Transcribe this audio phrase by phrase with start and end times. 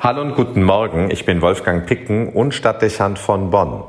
[0.00, 3.82] Hallo und guten Morgen, ich bin Wolfgang Picken und Stadtdechant von Bonn.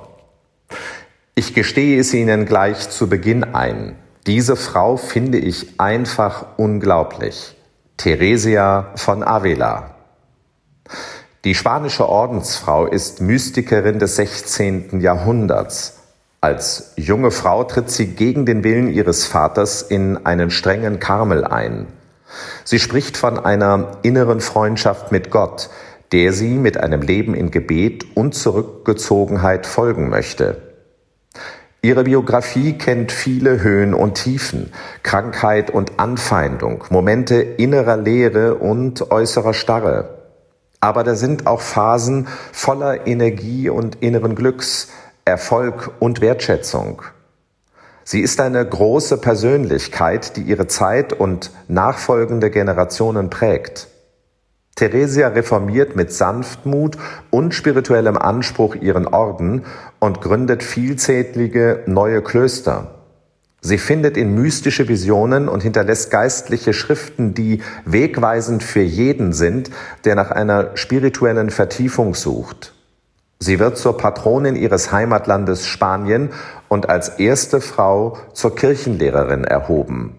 [1.35, 3.95] Ich gestehe es Ihnen gleich zu Beginn ein.
[4.25, 7.55] Diese Frau finde ich einfach unglaublich.
[7.97, 9.93] Theresia von Avila.
[11.43, 15.01] Die spanische Ordensfrau ist Mystikerin des 16.
[15.01, 15.99] Jahrhunderts.
[16.41, 21.85] Als junge Frau tritt sie gegen den Willen ihres Vaters in einen strengen Karmel ein.
[22.63, 25.69] Sie spricht von einer inneren Freundschaft mit Gott,
[26.11, 30.61] der sie mit einem Leben in Gebet und Zurückgezogenheit folgen möchte.
[31.81, 39.53] Ihre Biografie kennt viele Höhen und Tiefen, Krankheit und Anfeindung, Momente innerer Leere und äußerer
[39.53, 40.19] Starre.
[40.81, 44.89] Aber da sind auch Phasen voller Energie und inneren Glücks,
[45.23, 47.01] Erfolg und Wertschätzung.
[48.03, 53.87] Sie ist eine große Persönlichkeit, die ihre Zeit und nachfolgende Generationen prägt.
[54.79, 56.97] Theresia reformiert mit Sanftmut
[57.29, 59.65] und spirituellem Anspruch ihren Orden
[59.99, 62.95] und gründet vielzählige neue Klöster.
[63.59, 69.69] Sie findet in mystische Visionen und hinterlässt geistliche Schriften, die wegweisend für jeden sind,
[70.05, 72.73] der nach einer spirituellen Vertiefung sucht.
[73.37, 76.29] Sie wird zur Patronin ihres Heimatlandes Spanien
[76.69, 80.18] und als erste Frau zur Kirchenlehrerin erhoben.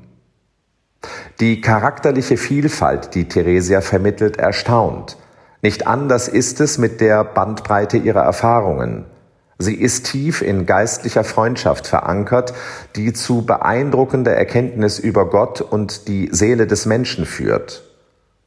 [1.40, 5.16] Die charakterliche Vielfalt, die Theresia vermittelt, erstaunt.
[5.62, 9.06] Nicht anders ist es mit der Bandbreite ihrer Erfahrungen.
[9.58, 12.52] Sie ist tief in geistlicher Freundschaft verankert,
[12.94, 17.84] die zu beeindruckender Erkenntnis über Gott und die Seele des Menschen führt.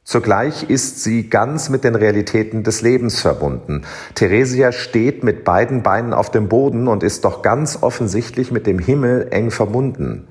[0.04, 3.82] Zugleich ist sie ganz mit den Realitäten des Lebens verbunden.
[4.14, 8.78] Theresia steht mit beiden Beinen auf dem Boden und ist doch ganz offensichtlich mit dem
[8.78, 10.28] Himmel eng verbunden.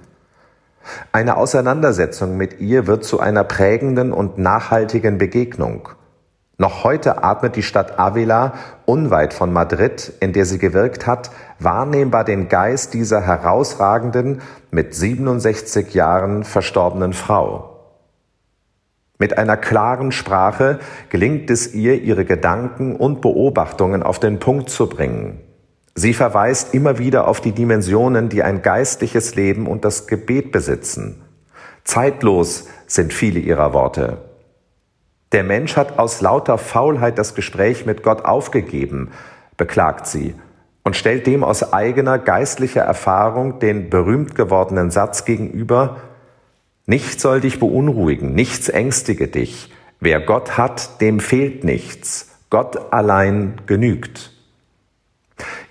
[1.11, 5.89] Eine Auseinandersetzung mit ihr wird zu einer prägenden und nachhaltigen Begegnung.
[6.57, 8.53] Noch heute atmet die Stadt Avila,
[8.85, 15.93] unweit von Madrid, in der sie gewirkt hat, wahrnehmbar den Geist dieser herausragenden, mit 67
[15.93, 17.73] Jahren verstorbenen Frau.
[19.17, 20.79] Mit einer klaren Sprache
[21.09, 25.39] gelingt es ihr, ihre Gedanken und Beobachtungen auf den Punkt zu bringen.
[25.95, 31.21] Sie verweist immer wieder auf die Dimensionen, die ein geistliches Leben und das Gebet besitzen.
[31.83, 34.17] Zeitlos sind viele ihrer Worte.
[35.33, 39.11] Der Mensch hat aus lauter Faulheit das Gespräch mit Gott aufgegeben,
[39.57, 40.35] beklagt sie
[40.83, 45.97] und stellt dem aus eigener geistlicher Erfahrung den berühmt gewordenen Satz gegenüber,
[46.85, 49.71] Nichts soll dich beunruhigen, nichts ängstige dich.
[50.01, 52.29] Wer Gott hat, dem fehlt nichts.
[52.49, 54.32] Gott allein genügt.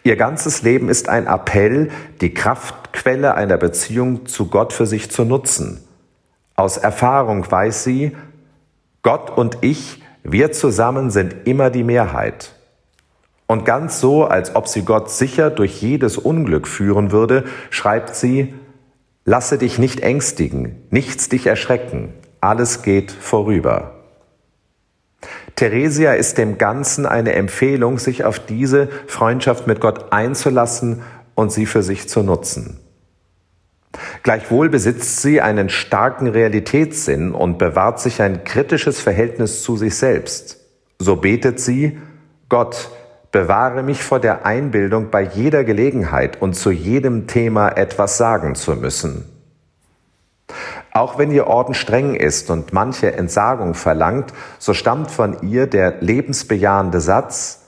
[0.04, 1.90] Ihr ganzes Leben ist ein Appell,
[2.20, 5.82] die Kraftquelle einer Beziehung zu Gott für sich zu nutzen.
[6.54, 8.16] Aus Erfahrung weiß sie,
[9.02, 12.54] Gott und ich, wir zusammen sind immer die Mehrheit.
[13.46, 18.54] Und ganz so, als ob sie Gott sicher durch jedes Unglück führen würde, schreibt sie,
[19.24, 24.01] Lasse dich nicht ängstigen, nichts dich erschrecken, alles geht vorüber.
[25.56, 31.02] Theresia ist dem Ganzen eine Empfehlung, sich auf diese Freundschaft mit Gott einzulassen
[31.34, 32.78] und sie für sich zu nutzen.
[34.22, 40.60] Gleichwohl besitzt sie einen starken Realitätssinn und bewahrt sich ein kritisches Verhältnis zu sich selbst.
[40.98, 41.98] So betet sie,
[42.48, 42.90] Gott,
[43.32, 48.76] bewahre mich vor der Einbildung, bei jeder Gelegenheit und zu jedem Thema etwas sagen zu
[48.76, 49.24] müssen.
[50.94, 56.00] Auch wenn ihr Orden streng ist und manche Entsagung verlangt, so stammt von ihr der
[56.00, 57.60] lebensbejahende Satz,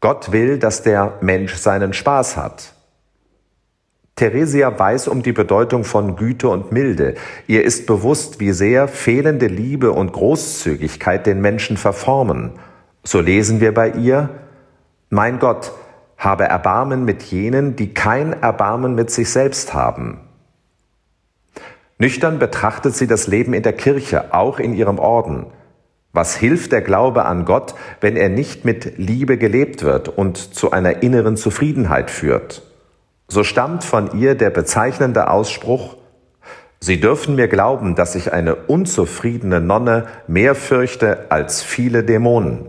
[0.00, 2.74] Gott will, dass der Mensch seinen Spaß hat.
[4.16, 7.16] Theresia weiß um die Bedeutung von Güte und Milde.
[7.46, 12.52] Ihr ist bewusst, wie sehr fehlende Liebe und Großzügigkeit den Menschen verformen.
[13.02, 14.30] So lesen wir bei ihr,
[15.10, 15.72] Mein Gott,
[16.16, 20.20] habe Erbarmen mit jenen, die kein Erbarmen mit sich selbst haben.
[21.98, 25.46] Nüchtern betrachtet sie das Leben in der Kirche, auch in ihrem Orden.
[26.12, 30.70] Was hilft der Glaube an Gott, wenn er nicht mit Liebe gelebt wird und zu
[30.70, 32.62] einer inneren Zufriedenheit führt?
[33.28, 35.96] So stammt von ihr der bezeichnende Ausspruch,
[36.84, 42.66] Sie dürfen mir glauben, dass ich eine unzufriedene Nonne mehr fürchte als viele Dämonen.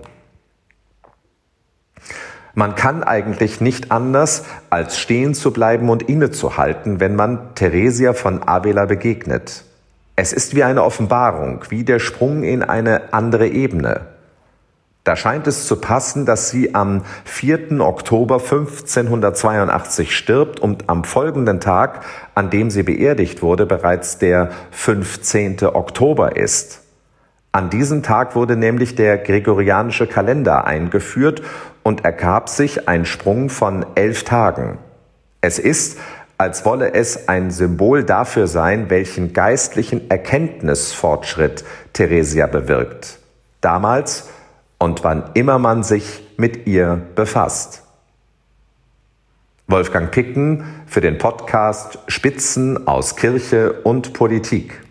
[2.57, 8.47] Man kann eigentlich nicht anders, als stehen zu bleiben und innezuhalten, wenn man Theresia von
[8.47, 9.65] Avila begegnet.
[10.15, 14.07] Es ist wie eine Offenbarung, wie der Sprung in eine andere Ebene.
[15.03, 17.81] Da scheint es zu passen, dass sie am 4.
[17.81, 22.05] Oktober 1582 stirbt und am folgenden Tag,
[22.35, 25.63] an dem sie beerdigt wurde, bereits der 15.
[25.65, 26.84] Oktober ist.
[27.55, 31.41] An diesem Tag wurde nämlich der gregorianische Kalender eingeführt
[31.83, 34.77] und ergab sich ein Sprung von elf Tagen.
[35.39, 35.97] Es ist,
[36.37, 41.63] als wolle es ein Symbol dafür sein, welchen geistlichen Erkenntnisfortschritt
[41.93, 43.19] Theresia bewirkt.
[43.61, 44.27] Damals
[44.77, 47.83] und wann immer man sich mit ihr befasst.
[49.67, 54.84] Wolfgang Picken für den Podcast Spitzen aus Kirche und Politik.